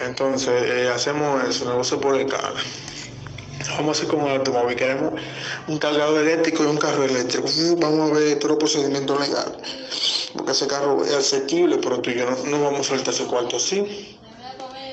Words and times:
Entonces, 0.00 0.62
eh, 0.64 0.90
hacemos 0.94 1.44
eso, 1.48 1.64
negocio 1.64 2.00
por 2.00 2.18
escala. 2.18 2.60
Vamos 3.70 3.88
a 3.88 3.90
hacer 3.92 4.08
como 4.08 4.26
el 4.26 4.36
automóvil, 4.38 4.76
queremos 4.76 5.14
un 5.68 5.78
cargador 5.78 6.20
eléctrico 6.20 6.64
y 6.64 6.66
un 6.66 6.76
carro 6.76 7.04
eléctrico. 7.04 7.46
Uh, 7.48 7.76
vamos 7.76 8.10
a 8.10 8.14
ver 8.14 8.38
todos 8.38 8.50
los 8.50 8.58
procedimientos 8.58 9.18
legales. 9.18 9.56
Porque 10.34 10.52
ese 10.52 10.66
carro 10.66 11.02
es 11.04 11.14
asequible, 11.14 11.78
pero 11.78 12.00
tú 12.00 12.10
y 12.10 12.16
yo 12.16 12.26
no, 12.46 12.62
vamos 12.62 12.80
a 12.80 12.84
soltar 12.84 13.14
ese 13.14 13.24
cuarto 13.24 13.56
así. 13.56 14.18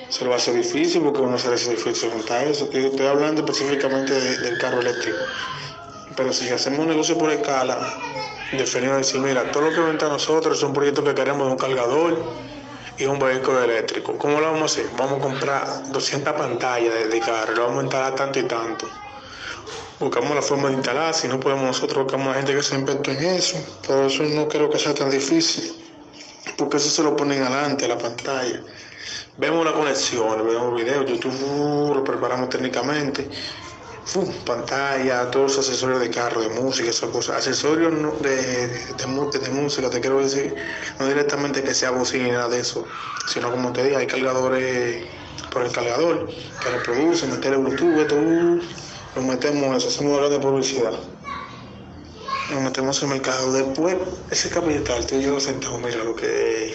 Se 0.09 0.23
lo 0.23 0.29
va 0.29 0.35
a 0.35 0.39
hacer 0.39 0.55
difícil 0.55 1.01
porque 1.01 1.21
uno 1.21 1.37
se 1.37 1.49
le 1.49 1.55
hace 1.55 1.71
difícil 1.71 2.11
juntar 2.11 2.47
eso. 2.47 2.69
Estoy 2.71 3.07
hablando 3.07 3.41
específicamente 3.41 4.13
del 4.13 4.57
carro 4.59 4.81
eléctrico. 4.81 5.17
Pero 6.15 6.31
si 6.31 6.49
hacemos 6.49 6.79
un 6.79 6.89
negocio 6.89 7.17
por 7.17 7.31
escala, 7.31 7.97
definimos 8.51 8.97
decir, 8.97 9.19
mira, 9.19 9.51
todo 9.51 9.63
lo 9.63 9.71
que 9.71 9.79
venta 9.79 10.05
a 10.05 10.09
nosotros 10.09 10.57
es 10.57 10.63
un 10.63 10.73
proyecto 10.73 11.03
que 11.03 11.15
queremos 11.15 11.47
de 11.47 11.51
un 11.53 11.57
cargador 11.57 12.23
y 13.01 13.05
un 13.07 13.17
vehículo 13.17 13.63
eléctrico. 13.63 14.15
¿Cómo 14.17 14.39
lo 14.39 14.51
vamos 14.51 14.61
a 14.61 14.65
hacer? 14.65 14.85
Vamos 14.95 15.19
a 15.19 15.21
comprar 15.21 15.91
200 15.91 16.33
pantallas 16.33 17.09
de, 17.09 17.19
carro, 17.19 17.55
lo 17.55 17.61
vamos 17.63 17.79
a 17.79 17.83
instalar 17.83 18.15
tanto 18.15 18.39
y 18.39 18.43
tanto. 18.43 18.87
Buscamos 19.99 20.35
la 20.35 20.41
forma 20.41 20.69
de 20.69 20.75
instalar, 20.75 21.13
si 21.13 21.27
no 21.27 21.39
podemos 21.39 21.65
nosotros 21.65 22.03
buscamos 22.03 22.27
a 22.29 22.35
gente 22.35 22.53
que 22.53 22.61
se 22.61 22.75
inventó 22.75 23.11
en 23.11 23.23
eso, 23.23 23.57
pero 23.87 24.05
eso 24.05 24.23
no 24.23 24.47
creo 24.47 24.69
que 24.69 24.77
sea 24.77 24.93
tan 24.93 25.09
difícil, 25.09 25.73
porque 26.57 26.77
eso 26.77 26.89
se 26.89 27.03
lo 27.03 27.15
ponen 27.15 27.41
adelante 27.41 27.85
a 27.85 27.87
la 27.87 27.97
pantalla. 27.97 28.61
Vemos 29.37 29.65
la 29.65 29.73
conexión, 29.73 30.45
vemos 30.45 30.75
videos, 30.75 31.05
YouTube 31.09 31.95
lo 31.95 32.03
preparamos 32.03 32.49
técnicamente 32.49 33.27
pantalla, 34.45 35.29
todos 35.31 35.57
los 35.57 35.67
accesorios 35.67 35.99
de 35.99 36.09
carro, 36.09 36.41
de 36.41 36.49
música, 36.49 36.89
esas 36.89 37.09
cosas. 37.09 37.37
Accesorios 37.37 37.93
de, 38.21 38.67
de, 38.67 39.49
música, 39.51 39.89
te 39.89 40.01
quiero 40.01 40.19
decir, 40.19 40.55
no 40.99 41.07
directamente 41.07 41.63
que 41.63 41.73
sea 41.73 41.91
bocina, 41.91 42.47
de 42.47 42.59
eso, 42.59 42.85
sino 43.27 43.51
como 43.51 43.71
te 43.71 43.83
dije, 43.83 43.97
hay 43.97 44.07
cargadores 44.07 45.05
por 45.51 45.63
el 45.63 45.71
cargador 45.71 46.29
que 46.61 46.69
reproducen, 46.69 47.31
meter 47.31 47.53
el 47.53 47.59
Bluetooth, 47.59 47.99
esto, 47.99 48.15
uh, 48.15 48.59
lo 49.15 49.21
metemos 49.21 49.77
eso, 49.77 49.89
hacemos 49.89 50.15
hablar 50.15 50.31
de 50.31 50.39
publicidad. 50.39 50.93
Nos 52.51 52.61
metemos 52.61 53.01
en 53.01 53.09
el 53.09 53.15
mercado. 53.15 53.53
Después, 53.53 53.95
ese 54.29 54.49
capital, 54.49 55.05
tú 55.05 55.15
y 55.15 55.23
yo 55.23 55.39
sentamos, 55.39 55.81
mira 55.81 56.03
lo 56.03 56.15
que 56.15 56.73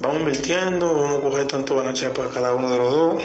vamos 0.00 0.20
invirtiendo, 0.20 0.94
vamos 0.94 1.18
a 1.18 1.22
coger 1.22 1.46
tanto 1.46 1.76
ganancia 1.76 2.12
para 2.12 2.30
cada 2.30 2.54
uno 2.54 2.70
de 2.70 2.78
los 2.78 2.90
dos 2.92 3.22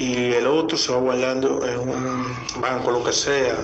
y 0.00 0.32
el 0.32 0.46
otro 0.46 0.78
se 0.78 0.90
va 0.92 0.98
guardando 0.98 1.62
en 1.66 1.78
un 1.78 2.34
banco, 2.58 2.90
lo 2.90 3.04
que 3.04 3.12
sea. 3.12 3.54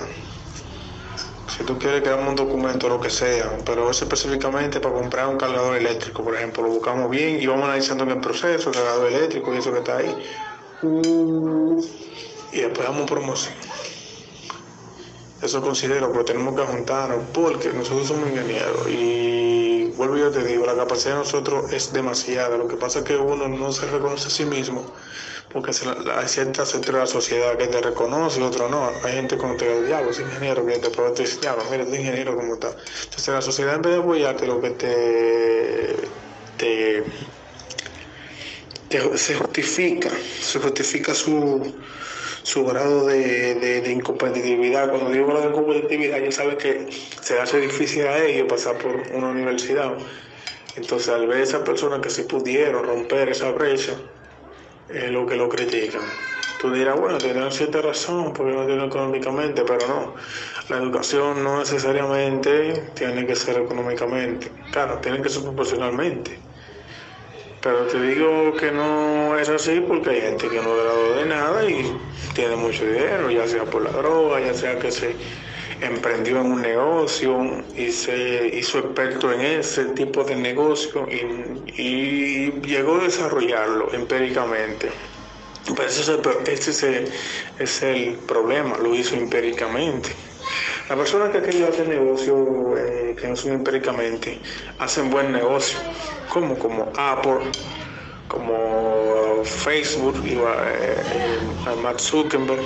Si 1.47 1.63
tú 1.63 1.79
quieres 1.79 2.03
crear 2.03 2.19
un 2.19 2.35
documento, 2.35 2.87
lo 2.87 3.01
que 3.01 3.09
sea, 3.09 3.57
pero 3.65 3.89
eso 3.89 4.05
específicamente 4.05 4.79
para 4.79 4.93
comprar 4.93 5.27
un 5.29 5.37
cargador 5.37 5.75
eléctrico, 5.75 6.23
por 6.23 6.35
ejemplo, 6.35 6.61
lo 6.61 6.69
buscamos 6.69 7.09
bien 7.09 7.41
y 7.41 7.47
vamos 7.47 7.65
analizando 7.65 8.03
en 8.03 8.11
el 8.11 8.19
proceso, 8.19 8.69
el 8.69 8.75
cargador 8.75 9.11
eléctrico 9.11 9.51
y 9.51 9.57
eso 9.57 9.71
que 9.71 9.79
está 9.79 9.97
ahí. 9.97 10.15
y 12.53 12.61
después 12.61 12.87
damos 12.87 13.09
promoción. 13.09 13.55
Eso 15.41 15.59
considero, 15.61 16.11
pero 16.11 16.23
tenemos 16.23 16.55
que 16.55 16.67
juntarnos 16.67 17.17
porque 17.33 17.69
nosotros 17.73 18.09
somos 18.09 18.29
ingenieros 18.29 18.87
y 18.87 19.91
vuelvo 19.97 20.17
yo 20.17 20.29
te 20.29 20.43
digo, 20.43 20.67
la 20.67 20.75
capacidad 20.75 21.13
de 21.13 21.19
nosotros 21.19 21.73
es 21.73 21.91
demasiada. 21.93 22.57
Lo 22.57 22.67
que 22.67 22.75
pasa 22.75 22.99
es 22.99 23.05
que 23.05 23.17
uno 23.17 23.47
no 23.47 23.71
se 23.71 23.87
reconoce 23.87 24.27
a 24.27 24.29
sí 24.29 24.45
mismo 24.45 24.85
porque 25.57 25.71
hay 26.15 26.27
ciertas 26.27 26.69
sectores 26.69 26.93
de 26.93 26.99
la 26.99 27.07
sociedad 27.07 27.57
que 27.57 27.65
te 27.65 27.81
reconoce 27.81 28.39
y 28.39 28.43
otros 28.43 28.69
no. 28.69 28.91
Hay 29.03 29.13
gente 29.13 29.37
como 29.37 29.55
te 29.55 29.85
diablo, 29.85 30.11
es 30.11 30.19
ingeniero, 30.19 30.63
que 30.63 30.77
te 30.77 30.91
puede 30.91 31.15
decir, 31.15 31.39
diablo, 31.39 31.63
mira, 31.71 31.81
es 31.83 31.89
ingeniero 31.89 32.35
como 32.35 32.53
está. 32.53 32.75
Entonces 33.05 33.27
la 33.29 33.41
sociedad 33.41 33.73
en 33.73 33.81
vez 33.81 33.93
de 33.93 33.99
apoyarte 33.99 34.45
lo 34.45 34.61
que 34.61 34.69
te, 34.69 35.95
te, 36.57 37.03
se 39.17 39.33
justifica, 39.33 40.11
se 40.41 40.59
justifica 40.59 41.15
su, 41.15 41.73
su 42.43 42.63
grado 42.63 43.07
de, 43.07 43.55
de, 43.55 43.91
incompetitividad. 43.91 44.91
Cuando 44.91 45.09
digo 45.09 45.25
grado 45.25 45.41
de 45.41 45.49
incompetitividad, 45.49 46.19
ya 46.19 46.31
sabes 46.31 46.57
que 46.57 46.87
se 47.19 47.39
hace 47.39 47.59
difícil 47.59 48.05
a 48.05 48.23
ellos 48.23 48.45
pasar 48.47 48.77
por 48.77 48.95
una 49.11 49.29
universidad. 49.29 49.97
Entonces, 50.75 51.09
al 51.09 51.25
ver 51.25 51.41
esa 51.41 51.63
persona 51.63 51.99
que 51.99 52.11
se 52.11 52.25
pudieron 52.25 52.85
romper 52.85 53.29
esa 53.29 53.49
brecha, 53.49 53.93
es 54.89 55.11
lo 55.11 55.25
que 55.25 55.35
lo 55.35 55.49
critican. 55.49 56.01
Tú 56.59 56.71
dirás, 56.71 56.99
bueno, 56.99 57.19
tendrán 57.19 57.51
cierta 57.51 57.81
razón 57.81 58.33
porque 58.33 58.51
no 58.53 58.65
tienen 58.65 58.85
económicamente, 58.85 59.63
pero 59.63 59.87
no. 59.87 60.15
La 60.69 60.77
educación 60.77 61.43
no 61.43 61.59
necesariamente 61.59 62.89
tiene 62.95 63.27
que 63.27 63.35
ser 63.35 63.57
económicamente. 63.57 64.51
Claro, 64.71 64.97
tiene 64.97 65.21
que 65.21 65.29
ser 65.29 65.43
proporcionalmente. 65.43 66.39
Pero 67.61 67.85
te 67.87 68.01
digo 68.01 68.55
que 68.55 68.71
no 68.71 69.37
es 69.37 69.49
así 69.49 69.81
porque 69.81 70.09
hay 70.11 70.21
gente 70.21 70.49
que 70.49 70.61
no 70.61 70.73
ha 70.73 70.83
dado 70.83 71.15
de 71.15 71.25
nada 71.25 71.69
y 71.69 71.95
tiene 72.33 72.55
mucho 72.55 72.85
dinero, 72.85 73.29
ya 73.29 73.47
sea 73.47 73.65
por 73.65 73.83
la 73.83 73.91
droga, 73.91 74.39
ya 74.39 74.53
sea 74.53 74.79
que 74.79 74.91
se 74.91 75.15
emprendió 75.81 76.41
en 76.41 76.51
un 76.51 76.61
negocio 76.61 77.63
y 77.75 77.91
se 77.91 78.49
hizo 78.53 78.79
experto 78.79 79.31
en 79.31 79.41
ese 79.41 79.85
tipo 79.85 80.23
de 80.23 80.35
negocio 80.35 81.07
y, 81.09 82.51
llegó 82.61 82.95
a 82.95 83.03
desarrollarlo 83.03 83.93
empíricamente. 83.93 84.89
Pero 85.75 85.87
ese 85.87 87.11
es, 87.59 87.83
el, 87.83 88.15
problema, 88.27 88.77
lo 88.77 88.95
hizo 88.95 89.15
empíricamente. 89.15 90.09
La 90.89 90.95
persona 90.95 91.31
que 91.31 91.39
ha 91.39 91.41
querido 91.41 91.67
hacer 91.67 91.87
negocio 91.87 92.77
eh, 92.77 93.15
que 93.19 93.27
no 93.27 93.35
son 93.35 93.51
empíricamente 93.51 94.39
hacen 94.79 95.09
buen 95.09 95.31
negocio, 95.31 95.77
como 96.29 96.57
como 96.57 96.91
Apple, 96.97 97.51
como 98.29 99.43
Facebook, 99.43 100.21
y, 100.25 100.33
eh, 100.33 100.39
eh, 100.39 101.95
Zuckerberg 101.97 102.63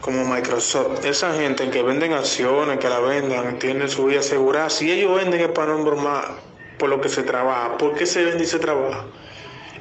como 0.00 0.24
Microsoft, 0.24 1.04
esa 1.04 1.34
gente 1.34 1.68
que 1.68 1.82
venden 1.82 2.14
acciones, 2.14 2.78
que 2.78 2.88
la 2.88 3.00
vendan, 3.00 3.58
tienen 3.58 3.88
su 3.88 4.06
vida 4.06 4.20
asegurada, 4.20 4.70
si 4.70 4.90
ellos 4.90 5.14
venden 5.14 5.40
es 5.40 5.48
para 5.48 5.76
no 5.76 5.96
más 5.96 6.24
por 6.78 6.88
lo 6.88 7.00
que 7.00 7.10
se 7.10 7.22
trabaja, 7.22 7.76
¿por 7.76 7.94
qué 7.94 8.06
se 8.06 8.24
vende 8.24 8.44
y 8.44 8.46
se 8.46 8.58
trabaja? 8.58 9.04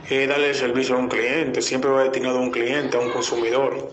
Es 0.09 0.27
darle 0.27 0.53
servicio 0.53 0.95
a 0.95 0.99
un 0.99 1.07
cliente, 1.07 1.61
siempre 1.61 1.89
va 1.89 2.03
destinado 2.03 2.39
a 2.39 2.41
un 2.41 2.51
cliente, 2.51 2.97
a 2.97 2.99
un 2.99 3.11
consumidor. 3.11 3.91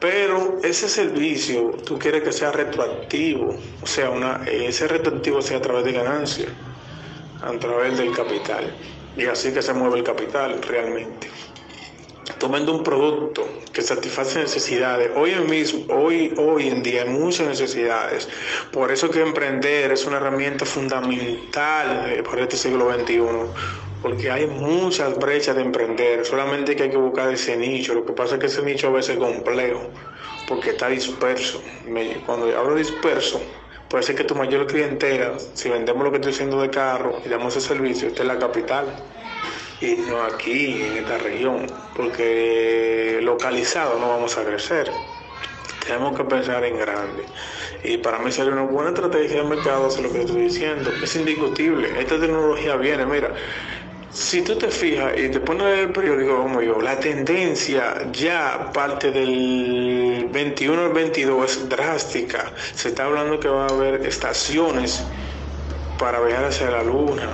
Pero 0.00 0.58
ese 0.62 0.88
servicio 0.88 1.70
tú 1.86 1.98
quieres 1.98 2.22
que 2.22 2.32
sea 2.32 2.52
retroactivo, 2.52 3.56
o 3.80 3.86
sea, 3.86 4.10
una, 4.10 4.42
ese 4.46 4.86
retroactivo 4.86 5.40
sea 5.40 5.58
a 5.58 5.62
través 5.62 5.84
de 5.84 5.92
ganancia, 5.92 6.48
a 7.40 7.52
través 7.58 7.96
del 7.96 8.12
capital. 8.12 8.74
Y 9.16 9.24
así 9.24 9.52
que 9.52 9.62
se 9.62 9.72
mueve 9.72 9.98
el 9.98 10.04
capital 10.04 10.60
realmente 10.60 11.30
tomando 12.44 12.74
un 12.74 12.82
producto 12.82 13.48
que 13.72 13.80
satisface 13.80 14.38
necesidades. 14.38 15.10
Hoy 15.16 15.30
en, 15.30 15.48
mismo, 15.48 15.86
hoy, 15.88 16.34
hoy 16.36 16.68
en 16.68 16.82
día 16.82 17.04
hay 17.04 17.08
muchas 17.08 17.48
necesidades. 17.48 18.28
Por 18.70 18.92
eso 18.92 19.08
que 19.10 19.22
emprender 19.22 19.90
es 19.90 20.04
una 20.04 20.18
herramienta 20.18 20.66
fundamental 20.66 22.04
eh, 22.10 22.22
para 22.22 22.42
este 22.42 22.58
siglo 22.58 22.92
XXI. 22.92 23.18
Porque 24.02 24.30
hay 24.30 24.46
muchas 24.46 25.18
brechas 25.18 25.56
de 25.56 25.62
emprender. 25.62 26.26
Solamente 26.26 26.76
que 26.76 26.82
hay 26.82 26.90
que 26.90 26.98
buscar 26.98 27.32
ese 27.32 27.56
nicho. 27.56 27.94
Lo 27.94 28.04
que 28.04 28.12
pasa 28.12 28.34
es 28.34 28.40
que 28.40 28.46
ese 28.48 28.60
nicho 28.60 28.88
a 28.88 28.90
veces 28.90 29.16
es 29.16 29.22
complejo. 29.22 29.80
Porque 30.46 30.68
está 30.68 30.90
disperso. 30.90 31.62
Cuando 32.26 32.54
hablo 32.58 32.74
disperso, 32.74 33.40
puede 33.88 34.04
ser 34.04 34.16
que 34.16 34.24
tu 34.24 34.34
mayor 34.34 34.66
clientela, 34.66 35.32
si 35.54 35.70
vendemos 35.70 36.04
lo 36.04 36.10
que 36.10 36.16
estoy 36.18 36.32
diciendo 36.32 36.60
de 36.60 36.68
carro 36.68 37.22
y 37.24 37.28
damos 37.30 37.56
ese 37.56 37.68
servicio, 37.68 38.08
esté 38.08 38.20
en 38.20 38.28
la 38.28 38.38
capital 38.38 38.84
y 39.80 39.96
no 40.08 40.22
aquí, 40.22 40.82
en 40.82 40.96
esta 40.98 41.18
región, 41.18 41.66
porque 41.96 43.18
localizado 43.22 43.98
no 43.98 44.08
vamos 44.08 44.36
a 44.38 44.44
crecer. 44.44 44.90
Tenemos 45.86 46.16
que 46.16 46.24
pensar 46.24 46.64
en 46.64 46.78
grande. 46.78 47.24
Y 47.82 47.98
para 47.98 48.18
mí 48.18 48.32
sería 48.32 48.52
una 48.52 48.62
buena 48.62 48.90
estrategia 48.90 49.42
de 49.42 49.48
mercado, 49.48 49.88
es 49.88 50.00
lo 50.00 50.10
que 50.10 50.20
estoy 50.20 50.42
diciendo. 50.42 50.90
Es 51.02 51.14
indiscutible. 51.16 51.88
Esta 52.00 52.18
tecnología 52.18 52.76
viene, 52.76 53.04
mira. 53.04 53.34
Si 54.10 54.42
tú 54.42 54.56
te 54.56 54.68
fijas 54.68 55.12
y 55.18 55.28
te 55.28 55.40
pones 55.40 55.80
el 55.80 55.90
periódico 55.90 56.36
como 56.36 56.62
yo, 56.62 56.80
la 56.80 56.98
tendencia 57.00 58.10
ya 58.12 58.70
parte 58.72 59.10
del 59.10 60.28
21 60.30 60.82
al 60.82 60.92
22 60.92 61.50
es 61.50 61.68
drástica. 61.68 62.52
Se 62.74 62.88
está 62.88 63.06
hablando 63.06 63.40
que 63.40 63.48
va 63.48 63.66
a 63.66 63.68
haber 63.68 64.06
estaciones 64.06 65.02
para 65.98 66.20
viajar 66.20 66.44
hacia 66.44 66.70
la 66.70 66.84
luna, 66.84 67.28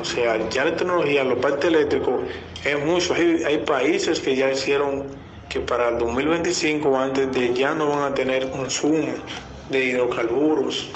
o 0.00 0.04
sea, 0.04 0.48
ya 0.48 0.64
la 0.64 0.76
tecnología, 0.76 1.24
los 1.24 1.38
parques 1.38 1.66
eléctricos 1.66 2.22
es 2.64 2.84
mucho. 2.84 3.14
Hay, 3.14 3.58
países 3.66 4.20
que 4.20 4.34
ya 4.34 4.50
hicieron 4.50 5.06
que 5.48 5.60
para 5.60 5.90
el 5.90 5.98
2025 5.98 6.96
antes 6.98 7.32
de 7.32 7.52
ya 7.52 7.74
no 7.74 7.88
van 7.88 8.12
a 8.12 8.14
tener 8.14 8.50
consumo 8.50 9.14
de 9.68 9.84
hidrocarburos. 9.84 10.88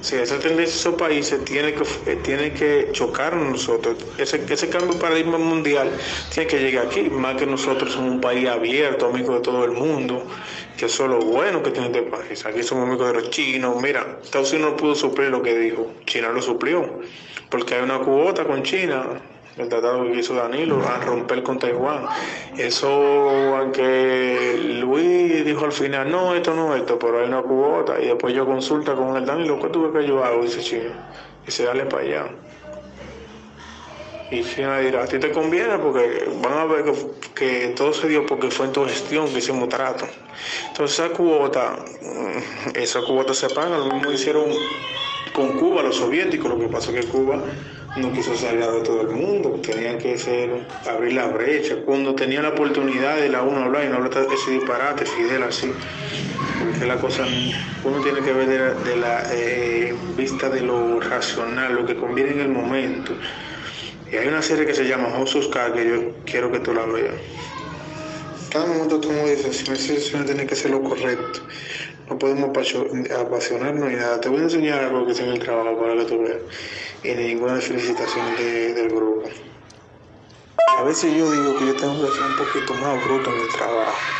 Sea, 0.00 0.22
esa 0.22 0.38
tendencia 0.38 0.74
de 0.74 0.80
esos 0.80 0.94
países 0.94 1.44
tiene 1.44 1.74
que, 1.74 1.82
eh, 2.06 2.16
tiene 2.22 2.52
que 2.52 2.90
chocarnos 2.92 3.48
nosotros. 3.48 3.96
Ese, 4.16 4.44
ese 4.48 4.68
cambio 4.68 4.94
de 4.94 5.00
paradigma 5.00 5.38
mundial 5.38 5.90
tiene 6.32 6.48
que 6.48 6.58
llegar 6.58 6.86
aquí, 6.86 7.02
más 7.10 7.36
que 7.36 7.46
nosotros 7.46 7.92
somos 7.92 8.12
un 8.12 8.20
país 8.20 8.48
abierto, 8.48 9.06
amigo 9.06 9.34
de 9.34 9.40
todo 9.40 9.64
el 9.64 9.72
mundo, 9.72 10.24
que 10.76 10.86
eso 10.86 11.04
es 11.04 11.10
lo 11.10 11.18
bueno 11.18 11.62
que 11.62 11.70
tiene 11.70 11.88
este 11.88 12.02
país. 12.02 12.46
Aquí 12.46 12.62
somos 12.62 12.86
amigos 12.86 13.08
de 13.08 13.20
los 13.20 13.30
chinos. 13.30 13.82
Mira, 13.82 14.18
Estados 14.22 14.52
Unidos 14.52 14.72
no 14.72 14.76
pudo 14.76 14.94
suplir 14.94 15.30
lo 15.30 15.42
que 15.42 15.58
dijo, 15.58 15.90
China 16.06 16.30
lo 16.30 16.40
suplió 16.42 17.00
porque 17.48 17.74
hay 17.74 17.82
una 17.82 17.98
cuota 17.98 18.44
con 18.44 18.62
China 18.62 19.04
el 19.58 19.68
tratado 19.68 20.04
que 20.04 20.18
hizo 20.18 20.34
Danilo, 20.34 20.80
a 20.86 20.98
romper 20.98 21.42
con 21.42 21.58
Taiwán. 21.58 22.06
Eso, 22.56 22.88
aunque 23.56 24.78
Luis 24.80 25.44
dijo 25.44 25.64
al 25.64 25.72
final, 25.72 26.10
no, 26.10 26.34
esto 26.34 26.54
no, 26.54 26.74
esto, 26.74 26.98
pero 26.98 27.22
él 27.22 27.30
no 27.30 27.42
cubota, 27.42 28.00
y 28.00 28.06
después 28.06 28.34
yo 28.34 28.46
consulta 28.46 28.94
con 28.94 29.16
el 29.16 29.26
Danilo, 29.26 29.60
¿qué 29.60 29.68
tuve 29.68 29.98
que 29.98 30.06
yo 30.06 30.24
hago? 30.24 30.42
Dice 30.42 30.60
Chino, 30.60 30.92
se 31.46 31.64
dale 31.64 31.86
para 31.86 32.02
allá. 32.02 32.26
Y 34.30 34.44
China 34.44 34.78
dirá, 34.80 35.04
a 35.04 35.06
ti 35.06 35.18
te 35.18 35.32
conviene 35.32 35.78
porque 35.78 36.28
van 36.42 36.52
a 36.52 36.64
ver 36.66 36.84
que, 37.34 37.72
todo 37.74 37.94
se 37.94 38.08
dio 38.08 38.26
porque 38.26 38.50
fue 38.50 38.66
en 38.66 38.72
tu 38.72 38.84
gestión 38.84 39.26
que 39.28 39.38
hicimos 39.38 39.70
trato. 39.70 40.06
Entonces 40.68 40.98
esa 40.98 41.14
cuota, 41.14 41.78
mm, 42.02 42.76
esa 42.76 43.00
cuota 43.00 43.32
se 43.32 43.48
paga, 43.48 43.78
lo 43.78 43.86
mismo 43.86 44.12
hicieron 44.12 44.44
con 45.32 45.58
Cuba, 45.58 45.82
los 45.82 45.96
soviéticos, 45.96 46.50
lo 46.50 46.58
que 46.58 46.68
pasa 46.68 46.90
es 46.92 47.04
que 47.04 47.10
Cuba 47.10 47.42
no 47.96 48.12
quiso 48.12 48.36
salir 48.36 48.64
de 48.64 48.80
todo 48.82 49.02
el 49.02 49.08
mundo, 49.08 49.60
tenían 49.62 49.98
que 49.98 50.16
ser, 50.18 50.50
abrir 50.86 51.14
la 51.14 51.26
brecha. 51.26 51.76
Cuando 51.84 52.14
tenía 52.14 52.42
la 52.42 52.50
oportunidad 52.50 53.16
de 53.16 53.28
la 53.28 53.42
uno 53.42 53.64
hablar 53.64 53.84
y 53.84 53.88
no 53.88 53.96
hablar 53.96 54.12
ese 54.32 54.50
disparate, 54.52 55.04
Fidel 55.06 55.42
así, 55.42 55.72
porque 56.62 56.86
la 56.86 56.96
cosa, 56.96 57.26
uno 57.84 58.00
tiene 58.02 58.20
que 58.20 58.32
ver 58.32 58.76
de 58.76 58.96
la, 58.96 59.22
eh, 59.32 59.94
vista 60.16 60.48
de 60.48 60.60
lo 60.60 61.00
racional, 61.00 61.74
lo 61.74 61.86
que 61.86 61.96
conviene 61.96 62.32
en 62.32 62.40
el 62.40 62.48
momento. 62.48 63.14
Y 64.10 64.16
hay 64.16 64.28
una 64.28 64.42
serie 64.42 64.64
que 64.64 64.74
se 64.74 64.86
llama 64.86 65.08
Cards 65.52 65.74
que 65.74 65.88
yo 65.88 66.12
quiero 66.24 66.50
que 66.50 66.60
tú 66.60 66.72
la 66.72 66.86
veas. 66.86 67.14
Cada 68.50 68.66
momento 68.66 68.98
tú 68.98 69.10
me 69.10 69.28
dices, 69.34 69.58
si 69.58 69.70
decisión 69.70 70.24
tiene 70.24 70.46
que 70.46 70.54
ser 70.54 70.70
lo 70.70 70.82
correcto. 70.82 71.40
No 72.08 72.18
podemos 72.18 72.50
apasionarnos 72.50 73.88
ni 73.90 73.96
nada. 73.96 74.20
Te 74.20 74.28
voy 74.28 74.40
a 74.40 74.42
enseñar 74.44 74.84
algo 74.84 75.04
que 75.04 75.12
está 75.12 75.24
en 75.24 75.32
el 75.32 75.38
trabajo 75.38 75.78
para 75.78 75.94
que 75.94 76.04
tú 76.04 76.22
veas. 76.22 76.38
Y 77.04 77.14
ninguna 77.14 77.56
felicitación 77.56 78.36
de, 78.36 78.74
del 78.74 78.88
grupo. 78.88 79.28
A 80.78 80.82
veces 80.84 81.12
yo 81.14 81.30
digo 81.30 81.58
que 81.58 81.66
yo 81.66 81.76
tengo 81.76 82.00
que 82.00 82.12
ser 82.12 82.22
un 82.22 82.36
poquito 82.36 82.74
más 82.74 83.04
bruto 83.04 83.30
en 83.30 83.40
el 83.40 83.48
trabajo. 83.48 84.18